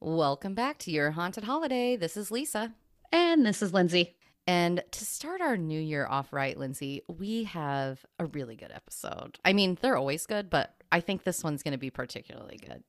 [0.00, 1.96] Welcome back to your haunted holiday.
[1.96, 2.72] This is Lisa.
[3.10, 4.14] And this is Lindsay.
[4.46, 9.40] And to start our new year off right, Lindsay, we have a really good episode.
[9.44, 12.84] I mean, they're always good, but I think this one's going to be particularly good.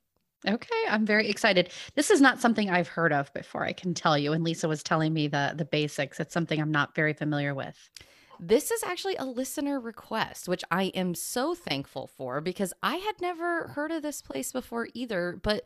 [0.47, 1.71] Okay, I'm very excited.
[1.95, 4.31] This is not something I've heard of before, I can tell you.
[4.31, 6.19] And Lisa was telling me the the basics.
[6.19, 7.89] It's something I'm not very familiar with.
[8.39, 13.19] This is actually a listener request, which I am so thankful for because I had
[13.19, 15.37] never heard of this place before either.
[15.41, 15.65] But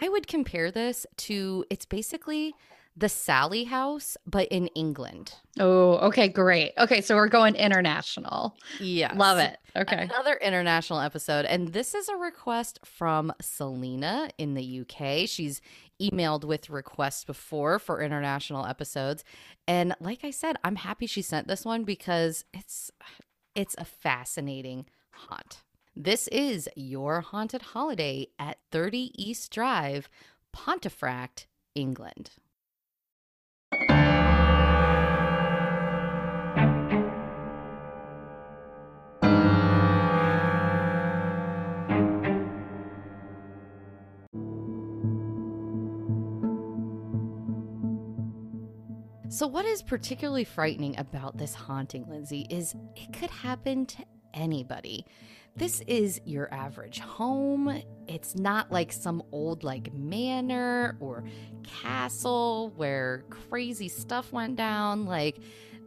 [0.00, 2.54] I would compare this to it's basically
[2.96, 5.34] the Sallie House, but in England.
[5.58, 6.72] Oh, okay, great.
[6.76, 8.56] Okay, so we're going international.
[8.78, 9.14] Yeah.
[9.14, 9.58] Love it.
[9.74, 10.02] Okay.
[10.02, 11.46] Another international episode.
[11.46, 15.28] And this is a request from Selena in the UK.
[15.28, 15.62] She's
[16.00, 19.24] emailed with requests before for international episodes.
[19.66, 22.90] And like I said, I'm happy she sent this one because it's
[23.54, 25.62] it's a fascinating haunt.
[25.94, 30.08] This is your haunted holiday at 30 East Drive,
[30.52, 32.30] Pontefract, England.
[49.32, 54.04] So, what is particularly frightening about this haunting, Lindsay, is it could happen to
[54.34, 55.06] anybody.
[55.54, 57.82] This is your average home.
[58.08, 61.24] It's not like some old like manor or
[61.62, 65.04] castle where crazy stuff went down.
[65.04, 65.38] Like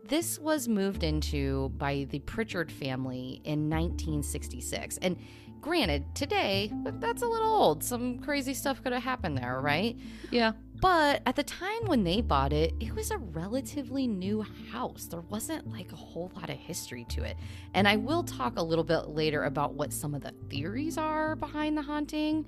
[0.08, 5.00] this was moved into by the Pritchard family in 1966.
[5.02, 5.18] And
[5.66, 7.84] granted, today that's a little old.
[7.84, 9.98] Some crazy stuff could have happened there, right?
[10.30, 10.52] Yeah.
[10.80, 15.08] But at the time when they bought it, it was a relatively new house.
[15.08, 17.36] There wasn't like a whole lot of history to it.
[17.74, 21.36] And I will talk a little bit later about what some of the theories are
[21.36, 22.46] behind the haunting.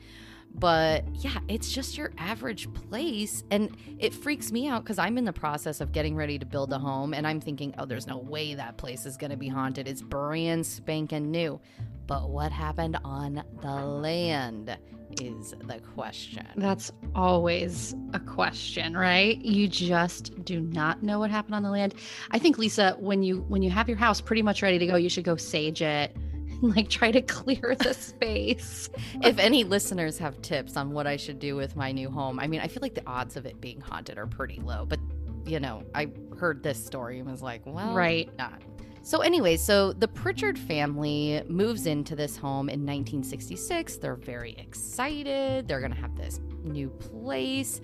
[0.54, 3.44] But yeah, it's just your average place.
[3.50, 6.72] And it freaks me out because I'm in the process of getting ready to build
[6.72, 7.16] a home.
[7.16, 9.88] And I'm thinking, oh, there's no way that place is going to be haunted.
[9.88, 11.60] It's brand spanking new.
[12.08, 14.78] But what happened on the land
[15.22, 16.48] is the question.
[16.56, 19.38] That's always a question, right?
[19.40, 21.96] You just do not know what happened on the land.
[22.32, 24.96] I think Lisa, when you when you have your house pretty much ready to go,
[24.96, 26.16] you should go sage it
[26.62, 28.90] like try to clear the space.
[29.24, 32.48] if any listeners have tips on what I should do with my new home, I
[32.48, 35.00] mean, I feel like the odds of it being haunted are pretty low, but
[35.46, 38.30] you know, I heard this story and was like, well, right.
[38.38, 38.62] not.
[39.08, 43.96] So, anyway, so the Pritchard family moves into this home in 1966.
[44.00, 45.66] They're very excited.
[45.66, 47.80] They're going to have this new place.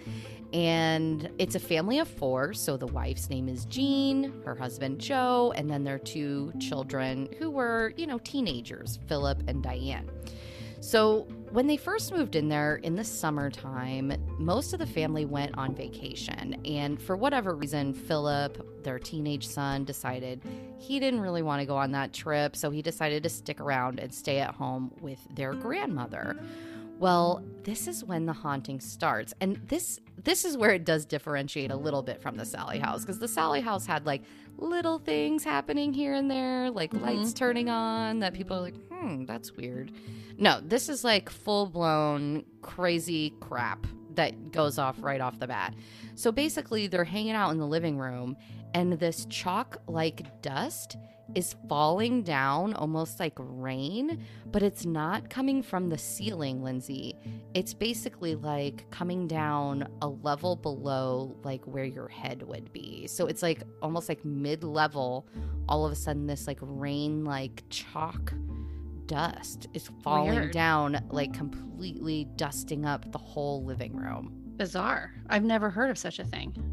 [0.51, 2.53] And it's a family of four.
[2.53, 7.49] So the wife's name is Jean, her husband Joe, and then their two children who
[7.49, 10.11] were, you know, teenagers, Philip and Diane.
[10.81, 15.55] So, when they first moved in there in the summertime, most of the family went
[15.55, 16.59] on vacation.
[16.65, 20.41] And for whatever reason, Philip, their teenage son, decided
[20.79, 22.55] he didn't really want to go on that trip.
[22.55, 26.39] So he decided to stick around and stay at home with their grandmother.
[26.97, 29.35] Well, this is when the haunting starts.
[29.39, 33.01] And this this is where it does differentiate a little bit from the Sallie house
[33.01, 34.23] because the Sallie house had like
[34.57, 37.05] little things happening here and there, like mm-hmm.
[37.05, 39.91] lights turning on that people are like, "Hmm, that's weird."
[40.37, 45.75] No, this is like full-blown crazy crap that goes off right off the bat.
[46.15, 48.37] So basically, they're hanging out in the living room
[48.73, 50.97] and this chalk like dust
[51.35, 57.17] is falling down almost like rain, but it's not coming from the ceiling, Lindsay.
[57.53, 63.07] It's basically like coming down a level below like where your head would be.
[63.07, 65.27] So it's like almost like mid level.
[65.69, 68.33] All of a sudden, this like rain like chalk
[69.05, 70.51] dust is falling Weird.
[70.51, 74.33] down, like completely dusting up the whole living room.
[74.57, 75.13] Bizarre.
[75.29, 76.72] I've never heard of such a thing.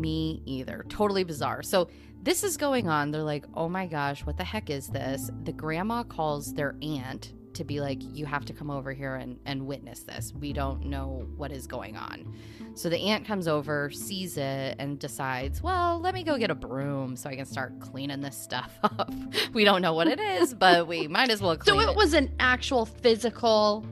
[0.00, 0.84] Me either.
[0.88, 1.62] Totally bizarre.
[1.62, 1.88] So
[2.22, 3.10] this is going on.
[3.10, 5.30] They're like, oh my gosh, what the heck is this?
[5.44, 9.38] The grandma calls their aunt to be like, you have to come over here and,
[9.46, 10.32] and witness this.
[10.34, 12.34] We don't know what is going on.
[12.74, 16.54] So the aunt comes over, sees it, and decides, well, let me go get a
[16.54, 19.12] broom so I can start cleaning this stuff up.
[19.52, 22.14] we don't know what it is, but we might as well So it, it was
[22.14, 23.86] an actual physical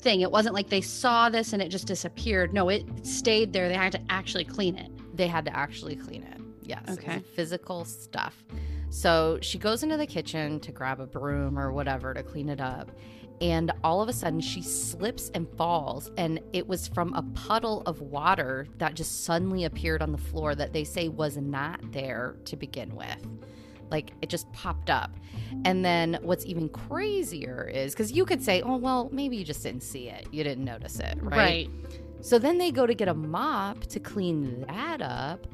[0.00, 0.20] thing.
[0.20, 2.52] It wasn't like they saw this and it just disappeared.
[2.52, 3.68] No, it stayed there.
[3.68, 4.90] They had to actually clean it.
[5.18, 6.40] They had to actually clean it.
[6.62, 6.84] Yes.
[6.88, 7.18] Okay.
[7.34, 8.44] Physical stuff.
[8.88, 12.60] So she goes into the kitchen to grab a broom or whatever to clean it
[12.60, 12.92] up.
[13.40, 16.10] And all of a sudden, she slips and falls.
[16.16, 20.54] And it was from a puddle of water that just suddenly appeared on the floor
[20.54, 23.26] that they say was not there to begin with.
[23.90, 25.16] Like it just popped up.
[25.64, 29.64] And then what's even crazier is because you could say, oh, well, maybe you just
[29.64, 30.28] didn't see it.
[30.30, 31.18] You didn't notice it.
[31.20, 31.36] Right.
[31.36, 31.70] Right
[32.20, 35.46] So then they go to get a mop to clean that up.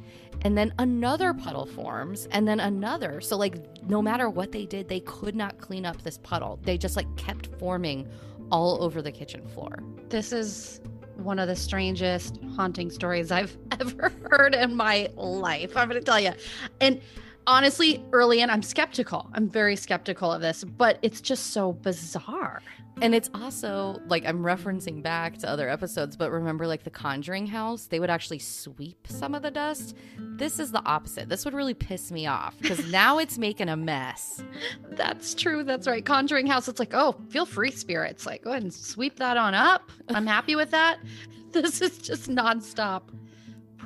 [0.43, 3.21] And then another puddle forms, and then another.
[3.21, 3.57] So, like,
[3.89, 6.59] no matter what they did, they could not clean up this puddle.
[6.63, 8.09] They just, like, kept forming
[8.51, 9.83] all over the kitchen floor.
[10.11, 10.81] This is
[11.17, 15.77] one of the strangest haunting stories I've ever heard in my life.
[15.77, 16.33] I'm going to tell you.
[16.81, 17.01] And
[17.47, 19.31] honestly, early in, I'm skeptical.
[19.33, 22.63] I'm very skeptical of this, but it's just so bizarre.
[23.03, 27.47] And it's also like I'm referencing back to other episodes, but remember, like the Conjuring
[27.47, 29.97] house, they would actually sweep some of the dust.
[30.17, 31.29] This is the opposite.
[31.29, 34.45] This would really piss me off because now it's making a mess.
[34.91, 35.65] That's true.
[35.65, 36.05] That's right.
[36.05, 38.27] Conjuring house, it's like, oh, feel free, spirits.
[38.27, 39.91] Like, go ahead and sweep that on up.
[40.11, 40.99] I'm happy with that.
[41.55, 43.03] This is just nonstop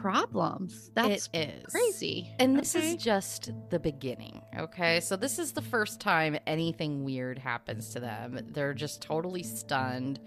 [0.00, 0.90] problems.
[0.94, 2.30] That's it is crazy.
[2.38, 2.94] And this Okay.
[2.94, 4.42] is just the beginning.
[4.58, 5.00] Okay.
[5.00, 8.38] So this is the first time anything weird happens to them.
[8.52, 10.20] They're just totally stunned.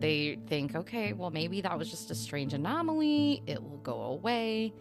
[0.00, 3.42] They think, okay, well, maybe that was just a strange anomaly.
[3.46, 4.72] It will go away.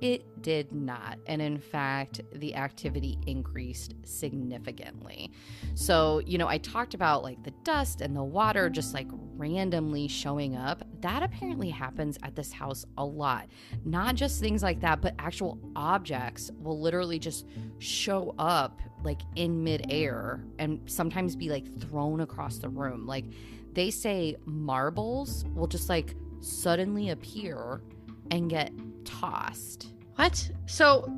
[0.00, 1.18] It did not.
[1.26, 5.32] And in fact, the activity increased significantly.
[5.74, 10.06] So, you know, I talked about like the dust and the water just like randomly
[10.06, 10.84] showing up.
[11.00, 13.48] That apparently happens at this house a lot.
[13.84, 17.46] Not just things like that, but actual objects will literally just
[17.78, 23.04] show up like in midair and sometimes be like thrown across the room.
[23.04, 23.24] Like
[23.72, 27.80] they say marbles will just like suddenly appear
[28.30, 28.72] and get
[29.04, 29.88] tossed.
[30.16, 30.50] What?
[30.66, 31.08] So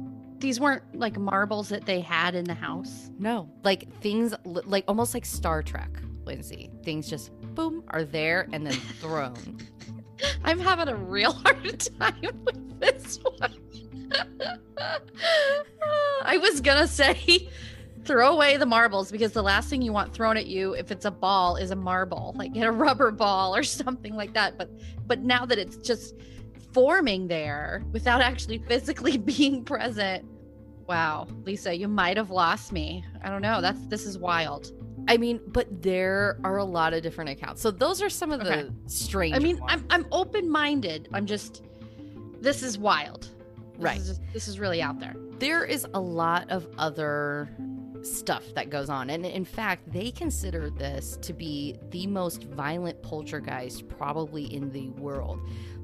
[0.40, 3.10] these weren't like marbles that they had in the house?
[3.18, 5.90] No, like things like almost like Star Trek,
[6.24, 6.70] Lindsay.
[6.82, 9.58] Things just boom are there and then thrown.
[10.44, 13.54] I'm having a real hard time with this one.
[16.22, 17.48] I was gonna say
[18.04, 21.04] throw away the marbles because the last thing you want thrown at you if it's
[21.04, 24.70] a ball is a marble like get a rubber ball or something like that but
[25.06, 26.14] but now that it's just
[26.72, 30.24] forming there without actually physically being present
[30.86, 34.72] wow lisa you might have lost me i don't know that's this is wild
[35.08, 37.62] I mean, but there are a lot of different accounts.
[37.62, 38.70] So those are some of the Okay.
[38.86, 39.34] strange.
[39.34, 39.72] i mean ones.
[39.72, 41.62] i'm i'm open-minded i'm just
[42.40, 43.30] this is wild This
[43.78, 43.98] Right.
[43.98, 47.48] is just- this is really out there there is a lot of other
[48.02, 49.10] stuff that goes on.
[49.10, 54.88] And in fact, they consider this to be the most violent poltergeist probably in the
[54.90, 55.38] world.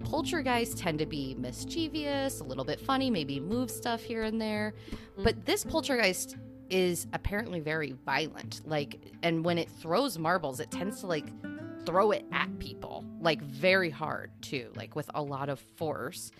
[0.07, 4.73] Poltergeists tend to be mischievous, a little bit funny, maybe move stuff here and there.
[5.17, 5.45] But mm-hmm.
[5.45, 6.37] this poltergeist
[6.71, 8.61] is apparently very violent.
[8.65, 11.27] Like, and when it throws marbles, it tends to like
[11.85, 16.31] throw it at people, like very hard too, like with a lot of force.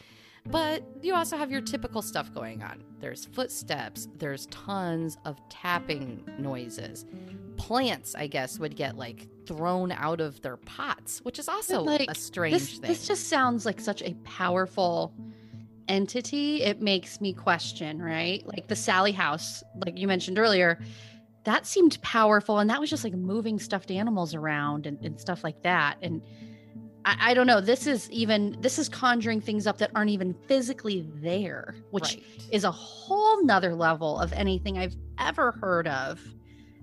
[0.51, 2.83] But you also have your typical stuff going on.
[3.01, 7.05] There's footsteps, there's tons of tapping noises.
[7.57, 12.11] Plants, I guess, would get like thrown out of their pots, which is also Like,
[12.11, 12.89] a strange this, thing.
[12.89, 15.15] this just sounds like such a powerful
[15.89, 16.63] entity.
[16.63, 18.47] It makes me question, right?
[18.47, 20.81] Like the Sallie house, like you mentioned earlier,
[21.45, 22.59] that seemed powerful.
[22.59, 25.97] And that was just like moving stuffed animals around and, and stuff like that.
[26.03, 26.23] And
[27.07, 27.61] I, I don't know.
[27.61, 32.23] This is even, this is conjuring things up that aren't even physically there, which Right.
[32.53, 36.21] is a whole nother level of anything I've ever heard of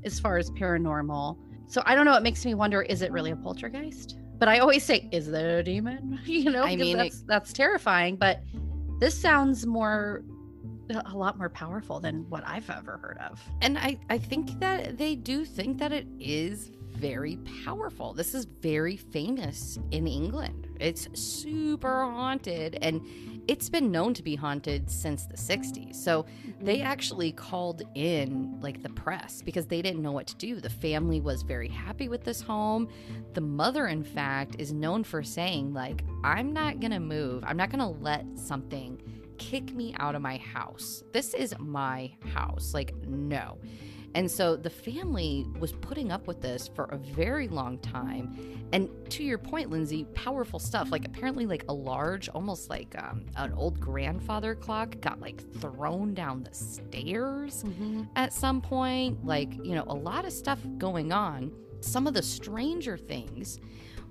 [0.03, 1.37] as far as paranormal.
[1.67, 2.15] So I don't know.
[2.15, 4.17] It makes me wonder: is it really a poltergeist?
[4.37, 6.19] But I always say, is there a demon?
[6.25, 8.15] You know, I mean, it- that's that's terrifying.
[8.15, 8.41] But
[8.99, 10.23] this sounds more,
[11.05, 13.41] a lot more powerful than what I've ever heard of.
[13.61, 18.13] And I, I think that they do think that it is very powerful.
[18.13, 20.67] This is very famous in England.
[20.79, 23.01] It's super haunted and
[23.47, 25.95] it's been known to be haunted since the 60s.
[25.95, 26.65] So mm-hmm.
[26.65, 30.61] they actually called in like the press because they didn't know what to do.
[30.61, 32.87] The family was very happy with this home.
[33.33, 37.43] The mother, in fact, is known for saying, like, I'm not gonna move.
[37.45, 39.01] I'm not gonna let something
[39.37, 41.03] kick me out of my house.
[41.11, 42.73] This is my house.
[42.73, 43.57] Like, no.
[44.15, 48.67] And so the family was putting up with this for a very long time.
[48.71, 50.91] And to your point, Lindsay, powerful stuff.
[50.91, 56.13] Like apparently, like a large, almost like um, an old grandfather clock got like thrown
[56.13, 57.63] down the stairs
[58.15, 59.25] at some point.
[59.25, 61.51] Like, you know, a lot of stuff going on.
[61.81, 63.59] Some of the stranger things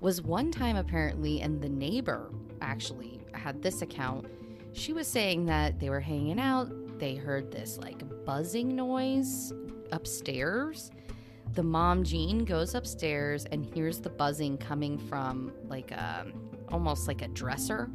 [0.00, 4.26] was one time apparently, and the neighbor actually had this account.
[4.72, 9.52] She was saying that they were hanging out, they heard this like buzzing noise
[9.92, 10.90] upstairs.
[11.54, 16.26] The mom, Jean, goes upstairs and hears the buzzing coming from like a,
[16.70, 17.90] almost like a dresser.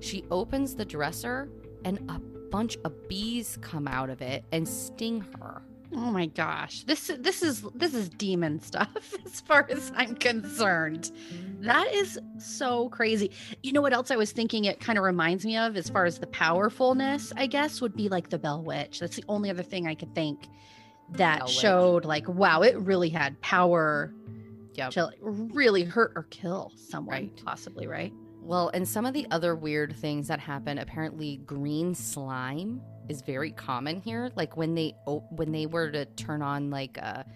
[0.00, 1.48] She opens the dresser
[1.84, 2.18] and a
[2.50, 5.62] bunch of bees come out of it and sting her.
[5.94, 6.84] Oh my gosh.
[6.84, 11.12] This this is this is demon stuff as far as I'm concerned.
[11.60, 13.30] That is so crazy.
[13.62, 16.06] You know what else I was thinking it kind of reminds me of as far
[16.06, 19.00] as the powerfulness, I guess, would be like the Bell Witch.
[19.00, 20.48] That's the only other thing I could think
[21.12, 24.12] that showed like wow, it really had power
[24.74, 24.90] Yep.
[24.92, 27.42] to like, really hurt or kill someone Right.
[27.44, 28.12] possibly, right?
[28.40, 33.50] Well, and some of the other weird things that happen, apparently green slime is very
[33.52, 34.30] common here.
[34.34, 34.94] Like when they
[35.30, 37.26] when they were to turn on like a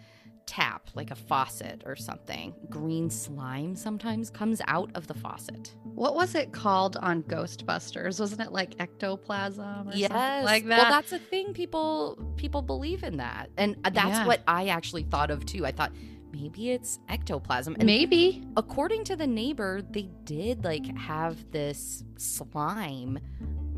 [0.47, 5.75] tap, like a faucet or something, green slime sometimes comes out of the faucet.
[5.83, 8.21] What was it called on Ghostbusters?
[8.21, 10.79] Wasn't it like ectoplasm or yes, something like that?
[10.83, 11.53] Well, that's a thing.
[11.53, 14.27] People people believe in that, and uh, that's Yeah.
[14.27, 15.67] what I actually thought of too.
[15.67, 15.93] I thought
[16.33, 17.75] maybe it's ectoplasm.
[17.79, 18.45] And Maybe.
[18.57, 23.19] according to the neighbor, they did like have this slime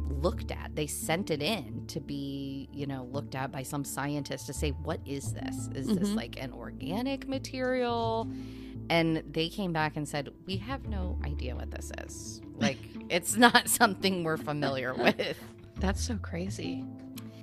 [0.09, 0.75] looked at.
[0.75, 4.71] They sent it in to be, you know, looked at by some scientist to say,
[4.71, 5.69] what is this?
[5.75, 6.17] Is this Mhm.
[6.17, 8.29] like an organic material?
[8.91, 12.41] And they came back and said, we have no idea what this is.
[12.59, 15.39] Like, it's not something we're familiar with.
[15.79, 16.85] That's so crazy.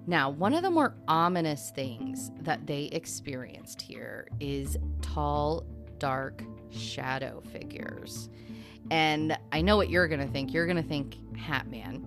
[0.07, 5.63] Now, one of the more ominous things that they experienced here is tall,
[5.98, 8.29] dark shadow figures.
[8.91, 10.53] And I know what you're going to think.
[10.53, 12.05] You're going to think Hat Man.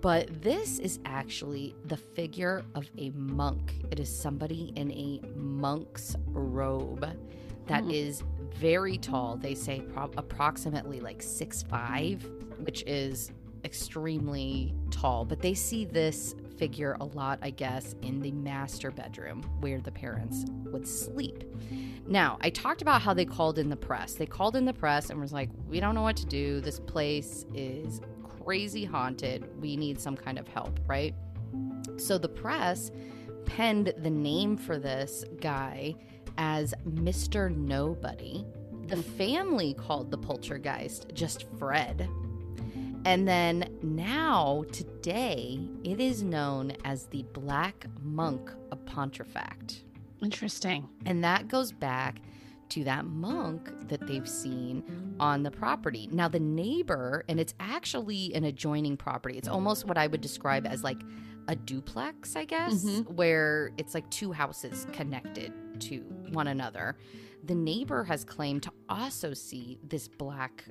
[0.00, 3.74] But this is actually the figure of a monk.
[3.90, 7.06] It is somebody in a monk's robe
[7.66, 7.90] that Hmm.
[7.90, 8.22] is
[8.54, 9.36] very tall.
[9.36, 12.28] They say pro- approximately like six five,
[12.60, 13.32] which is
[13.64, 15.24] extremely tall.
[15.24, 19.90] But they see this figure a lot, I guess, in the master bedroom where the
[19.92, 21.44] parents would sleep.
[22.06, 24.14] Now, I talked about how they called in the press.
[24.14, 26.60] They called in the press and was like, "We don't know what to do.
[26.60, 28.00] This place is
[28.46, 29.60] crazy haunted.
[29.60, 31.14] We need some kind of help, right?"
[31.98, 32.90] So the press
[33.44, 35.96] penned the name for this guy
[36.38, 37.54] as Mr.
[37.54, 38.46] Nobody.
[38.86, 42.08] The family called the poltergeist just Fred.
[43.04, 49.84] And then now, today, it is known as the Black Monk of Pontefract.
[50.22, 50.88] Interesting.
[51.04, 52.20] And that goes back
[52.70, 56.08] to that monk that they've seen on the property.
[56.12, 60.66] Now, the neighbor, and it's actually an adjoining property, it's almost what I would describe
[60.66, 61.00] as like
[61.48, 63.08] a duplex, I guess, Mhm.
[63.14, 66.00] where it's like two houses connected to
[66.32, 66.96] one another.
[67.44, 70.64] The neighbor has claimed to also see this black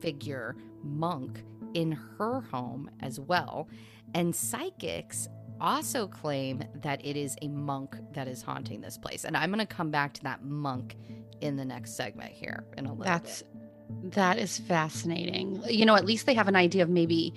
[0.00, 1.44] figure monk
[1.74, 3.68] in her home as well.
[4.14, 5.28] And psychics
[5.60, 9.24] also claim that it is a monk that is haunting this place.
[9.24, 10.96] And I'm going to come back to that monk
[11.42, 14.12] in the next segment here in a little That's bit.
[14.12, 15.62] that is fascinating.
[15.68, 17.34] You know, at least they have an idea of maybe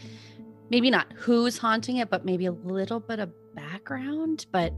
[0.69, 4.45] maybe not who's haunting it, but maybe a little bit of background.
[4.51, 4.73] But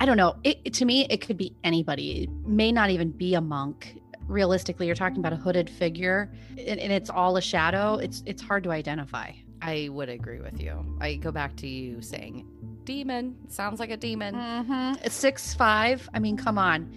[0.00, 0.36] I don't know.
[0.44, 2.24] It, to me, it could be anybody.
[2.24, 4.00] It may not even be a monk.
[4.26, 7.96] Realistically, you're talking about a hooded figure, and, and it's all a shadow.
[7.96, 9.32] It's it's hard to identify.
[9.60, 10.84] I would agree with you.
[11.00, 12.46] I go back to you saying
[12.84, 13.36] demon.
[13.48, 14.34] Sounds like a demon.
[14.34, 15.08] Mm-hmm.
[15.08, 16.08] Six five.
[16.14, 16.94] I mean, come on.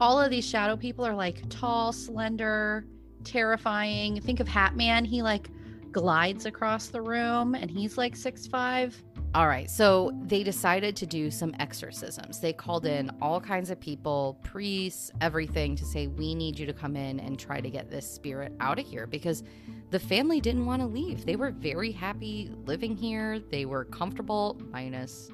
[0.00, 2.86] All of these shadow people are like tall, slender,
[3.22, 4.20] terrifying.
[4.20, 5.04] Think of Hat Man.
[5.04, 5.48] He like
[5.92, 9.00] glides across the room, and he's like six five.
[9.34, 9.68] All right.
[9.68, 12.38] So they decided to do some exorcisms.
[12.38, 16.72] They called in all kinds of people, priests, everything to say, we need you to
[16.72, 19.42] come in and try to get this spirit out of here because
[19.90, 21.26] the family didn't want to leave.
[21.26, 23.40] They were very happy living here.
[23.40, 25.30] They were comfortable, minus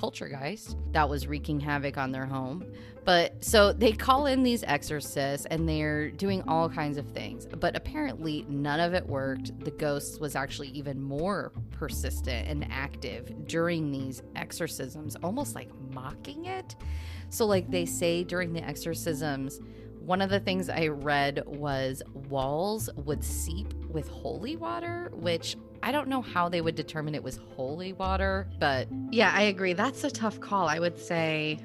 [0.00, 2.64] poltergeist that was wreaking havoc on their home.
[3.04, 7.46] But so they call in these exorcists and they're doing all kinds of things.
[7.46, 9.62] But apparently none of it worked.
[9.62, 16.46] The ghost was actually even more persistent and active during these exorcisms, almost like mocking
[16.46, 16.76] it.
[17.28, 19.60] So, like they say during the exorcisms,
[20.00, 25.92] one of the things I read was walls would seep with holy water, which I
[25.92, 29.72] don't know how they would determine it was holy water, but Yeah, I agree.
[29.72, 30.68] That's a tough call.
[30.68, 31.58] I would say,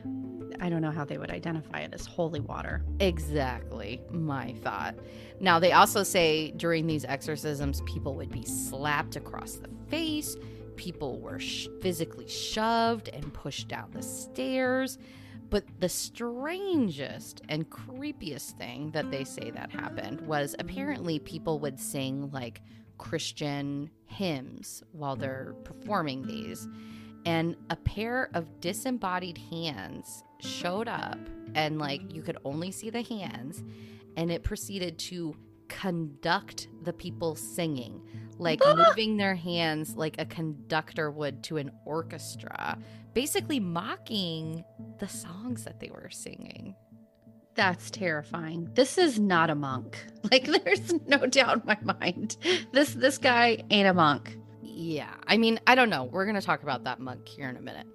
[0.59, 2.83] I don't know how they would identify it as holy water.
[2.99, 4.95] Exactly my thought.
[5.39, 10.37] Now, they also say during these exorcisms, people would be slapped across the face,
[10.77, 14.97] people were sh- physically shoved and pushed down the stairs.
[15.49, 21.79] But the strangest and creepiest thing that they say that happened was apparently people would
[21.79, 22.61] sing like
[22.97, 26.67] Christian hymns while they're performing these.
[27.25, 31.17] And a pair of disembodied hands showed up,
[31.55, 33.63] and like you could only see the hands,
[34.15, 35.35] and it proceeded to
[35.67, 38.01] conduct the people singing,
[38.37, 42.77] like moving their hands like a conductor would to an orchestra,
[43.13, 44.63] basically mocking
[44.99, 46.75] the songs that they were singing.
[47.55, 48.69] That's terrifying.
[48.73, 49.97] This is not a monk.
[50.31, 52.35] Like there's no doubt in my mind.
[52.71, 54.35] This this guy ain't a monk.
[54.63, 55.13] Yeah.
[55.27, 56.05] I mean, I don't know.
[56.05, 57.85] We're going to talk about that monk here in a minute.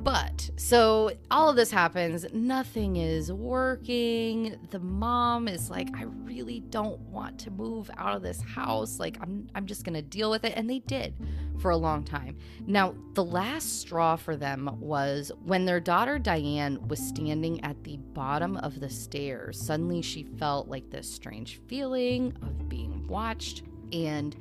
[0.00, 4.56] But so all of this happens, nothing is working.
[4.70, 9.00] The mom is like, I really don't want to move out of this house.
[9.00, 11.14] Like I'm I'm just to deal with it and they did
[11.58, 12.36] for a long time.
[12.66, 17.96] Now, the last straw for them was when their daughter Diane was standing at the
[17.96, 19.60] bottom of the stairs.
[19.60, 23.62] Suddenly she felt like this strange feeling of being watched
[23.92, 24.36] and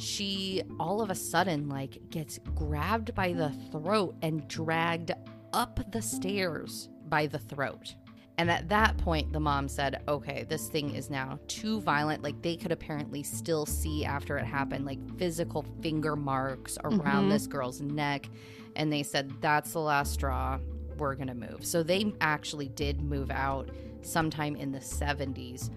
[0.00, 5.12] she all of a sudden like gets grabbed by the throat and dragged
[5.52, 7.94] up the stairs by the throat.
[8.38, 12.22] And at that point, the mom said, okay, this thing is now too violent.
[12.22, 17.28] Like they could apparently still see after it happened, like physical finger marks around mm-hmm.
[17.28, 18.30] this girl's neck.
[18.76, 20.58] And they said, that's the last straw.
[20.96, 21.66] We're going to move.
[21.66, 23.68] So they actually did move out
[24.00, 25.68] sometime in the 70s.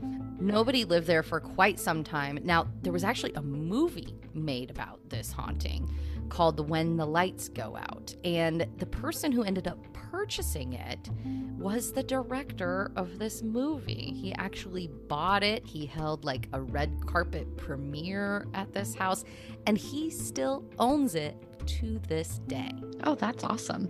[0.43, 2.37] Nobody lived there for quite some time.
[2.43, 5.89] Now, there was actually a movie made about this haunting
[6.27, 8.13] called When the Lights Go Out.
[8.25, 11.09] And the person who ended up purchasing it
[11.57, 14.13] was the director of this movie.
[14.13, 15.65] He actually bought it.
[15.65, 19.23] He held like a red carpet premiere at this house,
[19.65, 22.73] and he still owns it to this day.
[23.05, 23.89] Oh, that's awesome.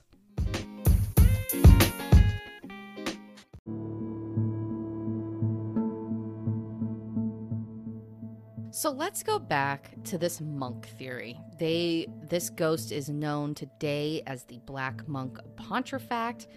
[8.73, 11.37] So let's go back to this monk theory.
[11.59, 16.47] They this ghost is known today as the Black Monk of Pontefract.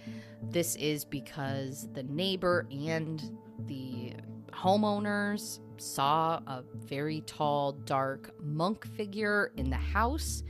[0.40, 3.20] This is because the neighbor and
[3.66, 4.12] the
[4.53, 10.44] homeowners saw a very tall, dark monk figure in the house.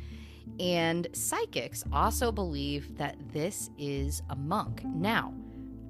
[0.61, 4.83] And psychics also believe that this is a monk.
[4.85, 5.33] Now,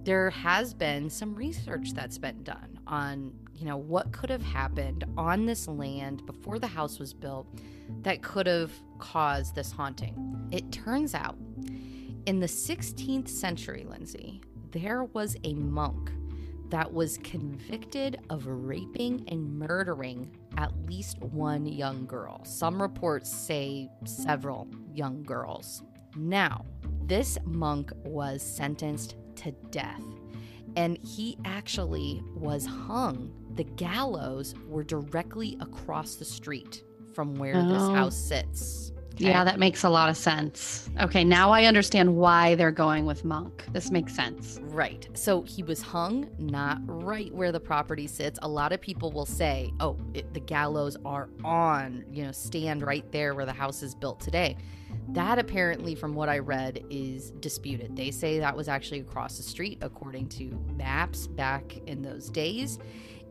[0.05, 5.05] there has been some research that's been done on you know, what could have happened
[5.17, 7.47] on this land before the house was built
[8.03, 10.49] that could have caused this haunting.
[10.51, 11.37] It turns out
[12.27, 14.41] in the 16th century, Lindsay,
[14.73, 16.11] there was a monk
[16.71, 22.43] that was convicted of raping and murdering at least one young girl.
[22.45, 25.83] Some reports say several young girls.
[26.17, 26.65] Now,
[27.05, 30.03] this monk was sentenced to death,
[30.77, 36.83] and he actually was hung the gallows were directly across the street
[37.13, 37.69] from where oh.
[37.69, 38.93] this house sits.
[39.17, 40.91] Yeah, that makes a lot of sense.
[41.01, 43.65] Okay, now I understand why they're going with Monk.
[43.73, 44.59] This makes sense.
[44.63, 45.09] Right.
[45.15, 48.39] So he was hung not right where the property sits.
[48.43, 52.83] A lot of people will say, oh, it, the gallows are on, you know, stand
[52.83, 54.57] right there where the house is built today.
[55.09, 57.97] That apparently, from what I read, is disputed.
[57.97, 62.79] They say that was actually across the street, according to maps back in those days.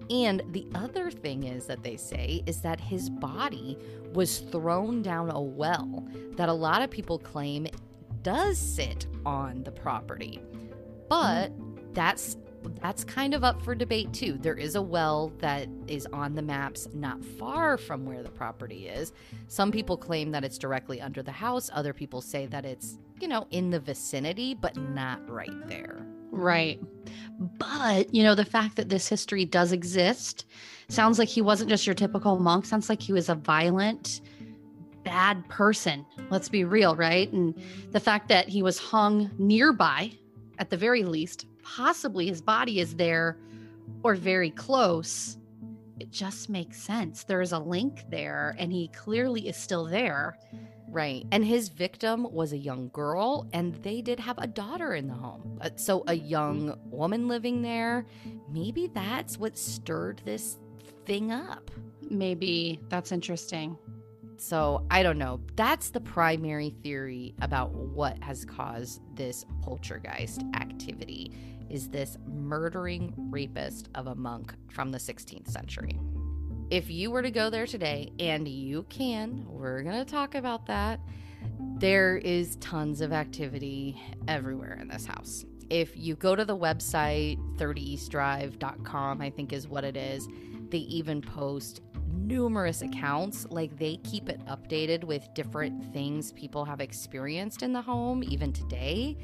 [0.09, 3.77] And the other thing is that they say is that his body
[4.13, 7.67] was thrown down a well that a lot of people claim
[8.21, 10.41] does sit on the property.
[11.09, 11.51] But
[11.93, 12.37] that's
[12.81, 14.37] that's kind of up for debate too.
[14.39, 18.87] There is a well that is on the maps not far from where the property
[18.87, 19.11] is.
[19.49, 23.27] Some people claim that it's directly under the house, other people say that it's, you
[23.27, 26.05] know, in the vicinity, but not right there.
[26.33, 26.81] Right.
[27.39, 30.45] But, you know, the fact that this history does exist
[30.87, 34.21] sounds like he wasn't just your typical monk, sounds like he was a violent,
[35.03, 36.05] bad person.
[36.31, 37.31] Let's be real, right?
[37.31, 37.53] And
[37.91, 40.11] the fact that he was hung nearby,
[40.57, 43.37] at the very least, possibly his body is there
[44.01, 45.37] or very close.
[45.99, 47.23] It just makes sense.
[47.23, 50.37] There is a link there, and he clearly is still there.
[50.93, 51.25] Right.
[51.31, 55.15] And his victim was a young girl, and they did have a daughter in the
[55.15, 55.57] home.
[55.59, 58.05] Uh, So, a young woman living there,
[58.51, 60.59] maybe that's what stirred this
[61.05, 61.71] thing up.
[62.11, 63.75] Maybe that's interesting.
[64.37, 65.39] So, I don't know.
[65.55, 71.31] That's the primary theory about what has caused this poltergeist activity
[71.71, 75.99] is this murdering rapist of a monk from the 16th century.
[76.73, 80.65] If you were to go there today, and you can, we're going to talk about
[80.65, 80.99] that.
[81.77, 85.45] There is tons of activity everywhere in this house.
[85.69, 90.27] If you go to the website 30eastdrive.com, I think is what it is,
[90.69, 91.81] they even post
[92.11, 93.45] numerous accounts.
[93.51, 98.51] Like they keep it updated with different things people have experienced in the home, even
[98.51, 99.15] today.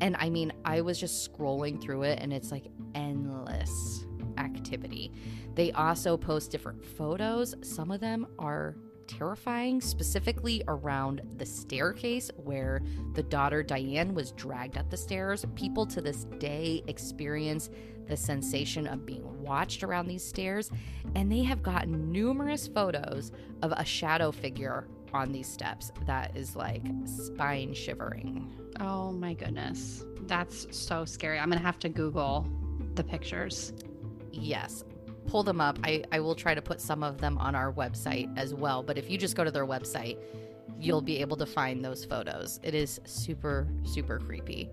[0.00, 2.66] And I mean, I was just scrolling through it and it's like
[2.96, 4.05] endless
[4.38, 5.12] activity.
[5.54, 7.54] They also post different photos.
[7.62, 12.82] Some of them are terrifying, specifically around the staircase where
[13.14, 15.44] the daughter Diane was dragged up the stairs.
[15.54, 17.70] People to this day experience
[18.08, 20.70] the sensation of being watched around these stairs,
[21.14, 26.56] and they have gotten numerous photos of a shadow figure on these steps that is
[26.56, 28.52] like spine shivering.
[28.80, 30.04] Oh my goodness.
[30.26, 31.38] That's so scary.
[31.38, 32.46] I'm going to have to Google
[32.94, 33.72] the pictures.
[34.36, 34.84] Yes.
[35.26, 35.78] Pull them up.
[35.82, 38.82] I, I will try to put some of them on our website as well.
[38.82, 40.18] But if you just go to their website,
[40.78, 42.60] you'll be able to find those photos.
[42.62, 44.70] It is super, super creepy.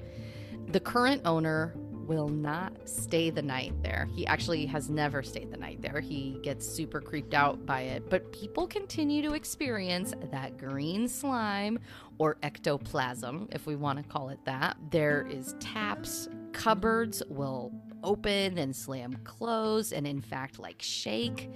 [0.67, 1.73] The current owner
[2.07, 4.09] will not stay the night there.
[4.13, 6.01] He actually has never stayed the night there.
[6.01, 8.09] He gets super creeped out by it.
[8.09, 11.79] But people continue to experience that green slime
[12.17, 14.77] or ectoplasm, if we want to call it that.
[14.91, 17.71] There is taps, cupboards will
[18.03, 21.49] open and slam close and in fact like shake.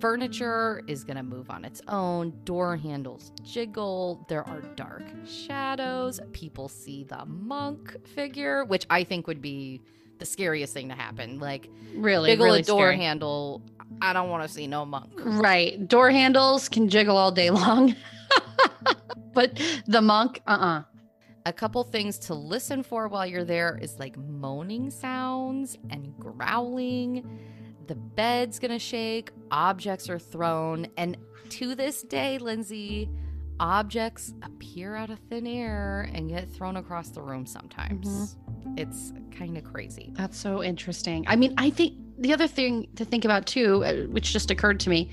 [0.00, 2.32] Furniture is going to move on its own.
[2.44, 4.24] Door handles jiggle.
[4.28, 6.20] There are dark shadows.
[6.32, 9.80] People see the monk figure which i think would be
[10.18, 11.38] the scariest thing to happen.
[11.38, 12.96] Like Really, jiggle really a door scary.
[12.98, 13.62] handle.
[14.02, 15.12] I don't want to see no monk.
[15.24, 15.86] Right.
[15.88, 17.94] Door handles can jiggle all day long.
[19.32, 20.82] but the monk, uh uh
[21.48, 27.28] a couple things to listen for while you're there is like moaning sounds and growling.
[27.86, 31.16] The bed's gonna shake, objects are thrown, and
[31.50, 33.08] to this day, Lindsay,
[33.58, 38.36] objects appear out of thin air and get thrown across the room sometimes.
[38.76, 40.12] It's kind of crazy.
[40.14, 41.24] That's so interesting.
[41.26, 44.80] I mean, I think the other thing to think about too, uh, which just occurred
[44.80, 45.10] to me,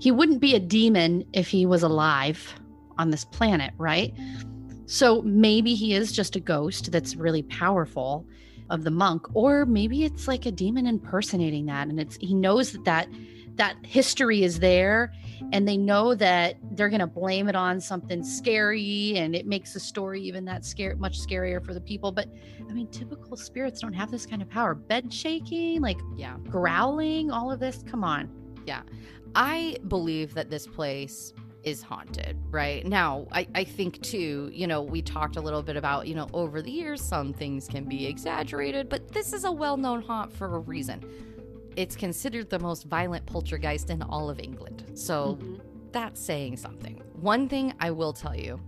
[0.00, 2.54] he wouldn't be a demon if he was alive
[2.98, 4.12] on this planet, right?
[4.88, 8.26] So maybe he is just a ghost that's really powerful
[8.70, 12.72] of the monk, or maybe it's like a demon impersonating that, and it's he knows
[12.72, 13.08] that that
[13.56, 15.12] that history is there,
[15.52, 19.80] and they know that they're gonna blame it on something scary, and it makes the
[19.80, 22.10] story even that scare much scarier for the people.
[22.10, 22.28] But
[22.68, 24.74] I mean, typical spirits don't have this kind of power.
[24.74, 26.36] Bed shaking, like Yeah.
[26.48, 27.82] growling, all of this.
[27.86, 28.30] Come on.
[28.66, 28.82] Yeah
[29.34, 32.86] i believe that this place is haunted, right?
[32.86, 36.28] Now, I, I think too, you know, we talked a little bit about, you know,
[36.32, 40.32] over the years, some things can be exaggerated, but this is a well known haunt
[40.32, 41.02] for a reason.
[41.76, 44.84] It's considered the most violent poltergeist in all of England.
[44.94, 45.56] So mm-hmm.
[45.92, 47.02] that's saying something.
[47.14, 48.60] One thing I will tell you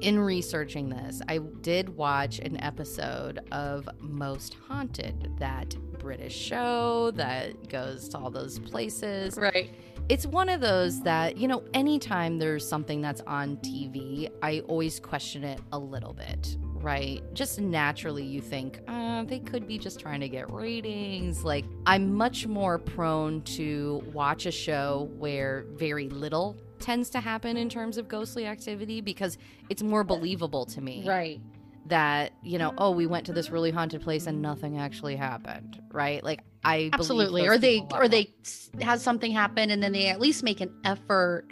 [0.00, 7.68] in researching this, I did watch an episode of Most Haunted, that British show that
[7.68, 9.36] goes to all those places.
[9.36, 9.70] Right.
[10.08, 14.98] it's one of those that you know anytime there's something that's on tv i always
[14.98, 17.22] question it a little bit right?
[17.34, 21.44] Just naturally you think uh, they could be just trying to get ratings.
[21.44, 27.56] Like i'm much more prone to watch a show where very little tends to happen
[27.56, 29.38] in terms of ghostly activity because
[29.68, 31.40] it's more believable to me Right.
[31.86, 35.80] that you know oh we went to this really haunted place and nothing actually happened
[35.92, 37.46] right like i Absolutely.
[37.48, 38.34] Or they people a lot or they
[38.82, 41.46] has something happen and then they at least make an effort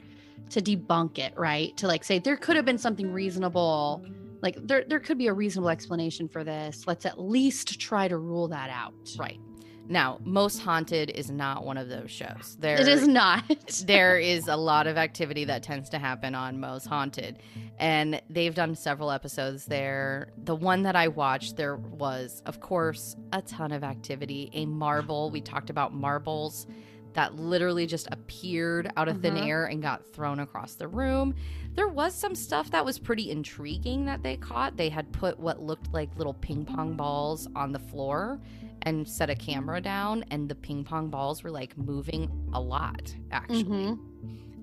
[0.51, 1.77] to debunk it, right?
[1.77, 4.03] To like say there could have been something reasonable
[4.41, 6.87] like there there could be a reasonable explanation for this.
[6.87, 8.95] Let's at least try to rule that out.
[9.19, 9.41] Right.
[9.91, 12.57] Now, Most Haunted is not one of those shows.
[12.61, 13.45] There, It is not.
[13.87, 17.39] there is a lot of activity that tends to happen on Most Haunted.
[17.79, 20.29] And they've done several episodes there.
[20.45, 24.51] The one that I watched, there was, of course, a ton of activity.
[24.53, 26.67] A marble, we talked about marbles
[27.15, 29.47] that literally just appeared out of thin Mhm.
[29.47, 31.35] air and got thrown across the room.
[31.75, 34.77] There was some stuff that was pretty intriguing that they caught.
[34.77, 38.39] They had put what looked like little ping pong balls on the floor
[38.83, 43.15] and set a camera down, and the ping pong balls were like moving a lot,
[43.31, 43.65] actually.
[43.65, 43.99] Mhm.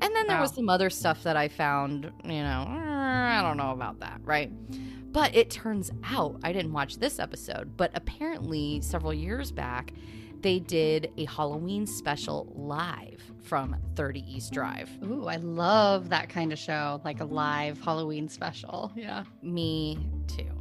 [0.01, 3.57] And then there was some other stuff that I found, you know, "Uh, I don't
[3.57, 4.51] know about that, right?
[5.11, 9.93] But it turns out, I didn't watch this episode, but apparently several years back,
[10.41, 14.89] they did a Halloween special live from 30 East Drive.
[15.03, 18.91] Ooh, I love that kind of show, like a live Halloween special.
[18.95, 19.23] Yeah.
[19.41, 19.97] Me
[20.27, 20.51] too.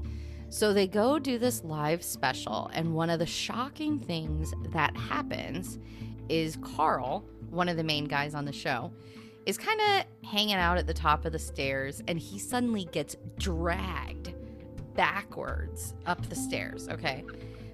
[0.55, 5.81] So they go do this live special, and one of the shocking things that happens
[6.29, 8.93] is Karl, one of the main guys on the show,
[9.47, 13.17] is kind of hanging out at the top of the stairs, and he suddenly gets
[13.37, 14.33] dragged
[14.95, 16.89] backwards up the stairs.
[16.89, 17.25] Okay.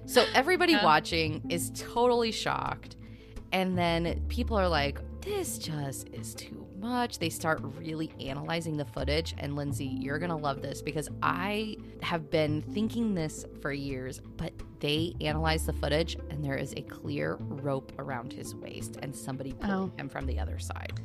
[0.07, 0.83] So everybody Yeah.
[0.83, 2.97] watching is totally shocked.
[3.51, 7.19] And then people are like, this just is too much.
[7.19, 9.33] They start really analyzing the footage.
[9.37, 14.19] And Lindsay, you're going to love this because I have been thinking this for years,
[14.37, 19.15] but they analyze the footage and there is a clear rope around his waist and
[19.15, 19.99] somebody pulling Oh.
[20.01, 20.99] him from the other side.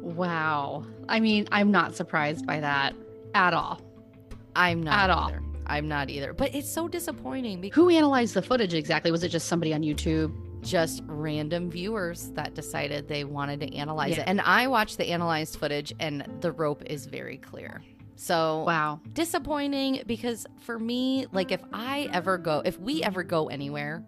[0.00, 0.84] Wow.
[1.08, 2.94] I mean, I'm not surprised by that
[3.34, 3.80] at all.
[4.56, 5.32] I'm not At all.
[5.66, 6.32] I'm not either.
[6.32, 9.12] But it's so disappointing because Who analyzed the footage exactly?
[9.12, 10.34] Was it just somebody on YouTube?
[10.62, 14.22] Just random viewers that decided they wanted to analyze Yeah.
[14.22, 14.28] it.
[14.28, 17.82] And I watched the analyzed footage and the rope is very clear.
[18.16, 19.00] So Wow.
[19.14, 24.04] disappointing because for me, like if I ever go, if we ever go anywhere,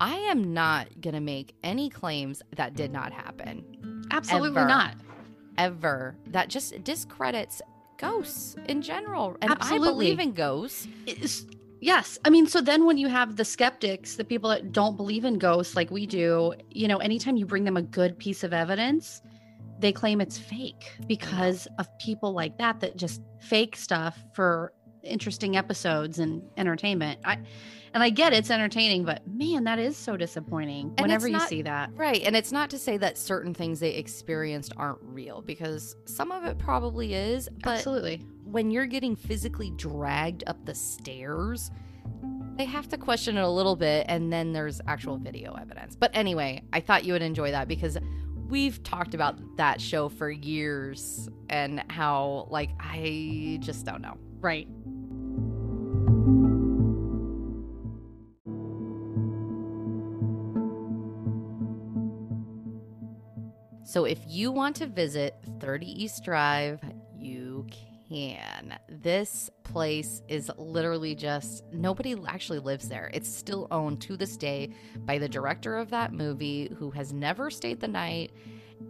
[0.00, 3.64] I am not going to make any claims that did not happen
[4.10, 4.68] Absolutely Ever.
[4.68, 4.94] not.
[5.56, 6.16] ever.
[6.28, 7.60] That just discredits
[7.96, 9.36] ghosts in general.
[9.42, 10.86] And I believe in ghosts.
[11.06, 11.44] It's-
[11.80, 12.18] yes.
[12.24, 15.38] I mean, so then when you have the skeptics, the people that don't believe in
[15.38, 19.22] ghosts like we do, you know, anytime you bring them a good piece of evidence,
[19.78, 25.56] they claim it's fake because of people like that that just fake stuff for interesting
[25.56, 27.20] episodes and entertainment.
[27.24, 27.38] I
[27.94, 31.62] and I get it's entertaining, but man, that is so disappointing it's whenever you see
[31.62, 31.90] that.
[31.94, 32.22] Right.
[32.22, 36.44] And it's not to say that certain things they experienced aren't real because some of
[36.44, 37.48] it probably is.
[37.62, 38.22] But Absolutely.
[38.44, 41.70] when you're getting physically dragged up the stairs,
[42.56, 44.06] they have to question it a little bit.
[44.08, 45.96] And then there's actual video evidence.
[45.96, 47.96] But anyway, I thought you would enjoy that because
[48.48, 54.16] we've talked about that show for years and how, like, I just don't know.
[54.40, 54.68] Right.
[63.84, 66.80] So if you want to visit 30 East Drive,
[67.16, 67.66] you
[68.08, 68.78] can.
[68.88, 73.10] This place is literally just nobody actually lives there.
[73.14, 77.50] It's still owned to this day by the director of that movie who has never
[77.50, 78.32] stayed the night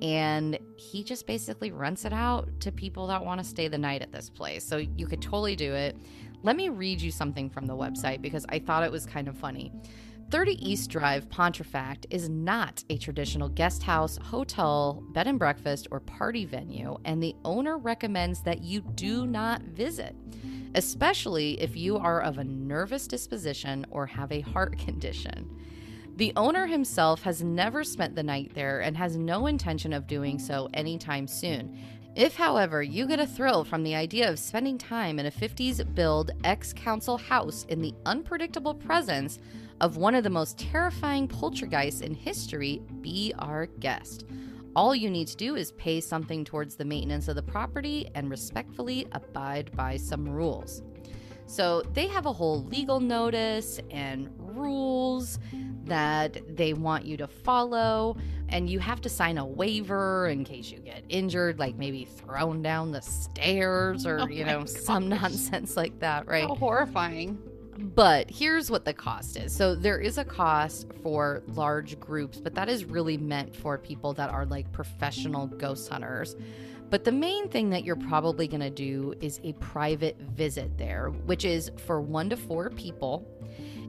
[0.03, 4.03] and he just basically rents it out to people that want to stay the night
[4.03, 4.65] at this place.
[4.65, 5.97] So you could totally do it.
[6.43, 9.37] Let me read you something from the website because I thought it was kind of
[9.37, 9.73] funny.
[10.31, 16.01] 30 East Drive, Pontefract is not a traditional guest house, hotel, bed and breakfast, or
[16.01, 20.15] party venue, and the owner recommends that you do not visit,
[20.75, 25.51] especially if you are of a nervous disposition or have a heart condition.
[26.19, 30.41] The owner himself has never spent the night there and has no intention of doing
[30.41, 31.79] so anytime soon.
[32.17, 35.95] If, however, you get a thrill from the idea of spending time in a 50s
[35.95, 39.39] build ex council house in the unpredictable presence
[39.81, 44.25] of one of the most terrifying poltergeists in history, be our guest.
[44.75, 48.29] All you need to do is pay something towards the maintenance of the property and
[48.29, 50.83] respectfully abide by some rules.
[51.47, 55.39] So they have a whole legal notice and rules
[55.85, 58.17] that they want you to follow.
[58.51, 62.63] And you have to sign a waiver in case you get injured, like maybe thrown
[62.63, 66.49] down the stairs or, Oh you know, some nonsense like that, right?
[66.49, 67.39] How horrifying.
[67.79, 69.55] But here's what the cost is.
[69.55, 74.13] So there is a cost for large groups, but that is really meant for people
[74.15, 76.35] that are like professional ghost hunters.
[76.91, 81.11] But the main thing that you're probably going to do is a private visit there,
[81.27, 83.27] which is for one to four people.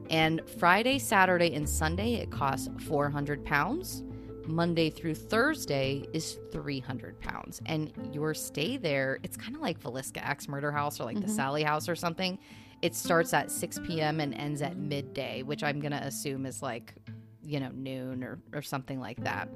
[0.09, 4.03] And Friday, Saturday, and Sunday, it costs 400 pounds.
[4.45, 7.61] Monday through Thursday is 300 pounds.
[7.67, 11.21] And your stay there, it's kind of like Villisca Axe Murder House or like Mhm.
[11.27, 12.39] the Sallie House or something.
[12.81, 14.19] It starts at 6 p.m.
[14.19, 16.95] and ends at midday, which I'm going to assume is like,
[17.43, 19.49] you know, noon or, or something like that.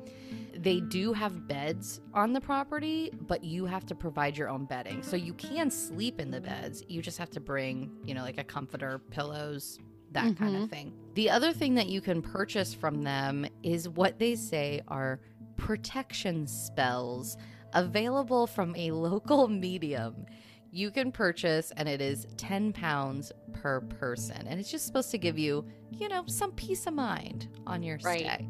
[0.56, 5.02] They do have beds on the property, but you have to provide your own bedding.
[5.02, 6.84] So you can sleep in the beds.
[6.88, 9.80] You just have to bring, you know, like a comforter, pillows,
[10.13, 10.65] that kind of mm-hmm.
[10.65, 10.93] thing.
[11.15, 15.19] The other thing that you can purchase from them is what they say are
[15.58, 17.38] protection spells
[17.73, 20.26] available from a local medium.
[20.71, 24.47] You can purchase, and it is 10 pounds per person.
[24.47, 27.99] And it's just supposed to give you, you know, some peace of mind on your
[28.04, 28.21] Right.
[28.21, 28.49] stay.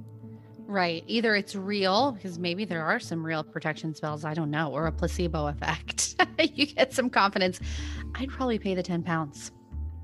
[0.66, 1.04] Right.
[1.08, 4.88] Either it's real, because maybe there are some real protection spells, I don't know, or
[4.88, 6.16] a placebo effect.
[6.40, 7.60] you get some confidence.
[8.16, 9.52] I'd probably pay the 10 pounds.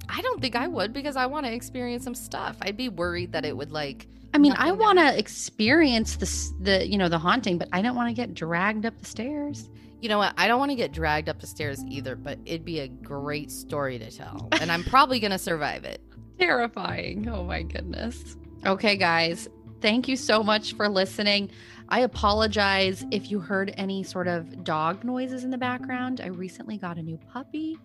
[0.09, 2.57] I don't think I would because I want to experience some stuff.
[2.61, 6.87] I'd be worried that it would like I mean, I want to experience this, the
[6.87, 9.69] you know, the haunting, but I don't want to get dragged up the stairs.
[10.01, 10.33] You know what?
[10.37, 13.51] I don't want to get dragged up the stairs either, but it'd be a great
[13.51, 14.47] story to tell.
[14.61, 16.01] And I'm probably going to survive it.
[16.39, 17.27] Terrifying.
[17.27, 18.37] Oh my goodness.
[18.65, 19.49] Okay, guys.
[19.81, 21.49] Thank you so much for listening.
[21.89, 26.21] I apologize if you heard any sort of dog noises in the background.
[26.21, 27.77] I recently got a new puppy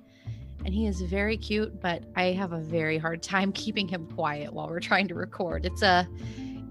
[0.65, 4.53] and he is very cute, but I have a very hard time keeping him quiet
[4.53, 5.65] while we're trying to record.
[5.65, 6.09] It's a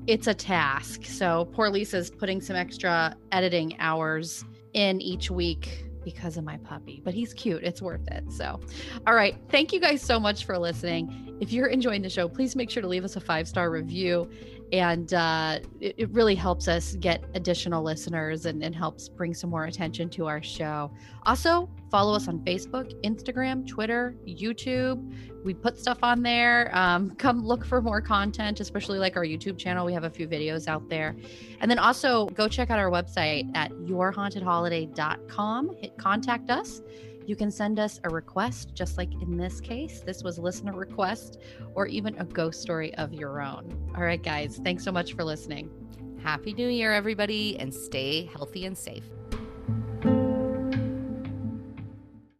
[0.05, 1.05] it's a task.
[1.05, 7.01] So poor Lisa's putting some extra editing hours in each week because of my puppy,
[7.03, 7.63] but he's cute.
[7.63, 8.29] It's worth it.
[8.31, 8.59] So,
[9.07, 9.35] all right.
[9.49, 11.37] Thank you guys so much for listening.
[11.39, 14.29] If you're enjoying the show, please make sure to leave us a five star review.
[14.73, 19.51] And uh, it, it really helps us get additional listeners and, and helps bring some
[19.51, 20.91] more attention to our show.
[21.27, 25.13] Also, follow us on Facebook, Instagram, Twitter, YouTube.
[25.45, 26.75] We put stuff on there.
[26.75, 29.85] Um, come look for more content, especially like our YouTube channel.
[29.85, 31.15] We have a few videos out there.
[31.61, 35.75] And then also go check out our website at yourhauntedholiday.com.
[35.75, 36.81] Hit contact us.
[37.25, 40.01] You can send us a request, just like in this case.
[40.05, 41.39] This was listener request,
[41.73, 43.91] or even a ghost story of your own.
[43.95, 44.59] All right, guys.
[44.63, 45.69] Thanks so much for listening.
[46.21, 49.05] Happy New Year, everybody, and stay healthy and safe.